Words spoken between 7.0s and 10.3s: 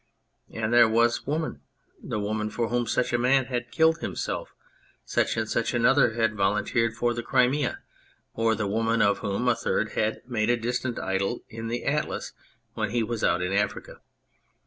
the Crimea; or the woman of whom a third had